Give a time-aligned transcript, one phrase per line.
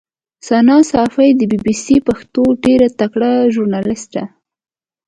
[0.47, 4.23] ثنا ساپۍ د بي بي سي پښتو ډېره تکړه ژورنالیسټه